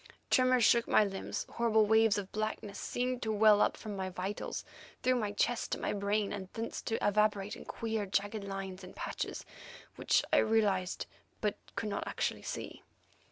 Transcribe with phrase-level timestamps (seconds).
[0.31, 4.65] Tremors shook my limbs; horrible waves of blackness seemed to well up from my vitals,
[5.03, 8.95] through my breast to my brain, and thence to evaporate in queer, jagged lines and
[8.95, 9.45] patches,
[9.97, 11.05] which I realized,
[11.39, 12.81] but could not actually see.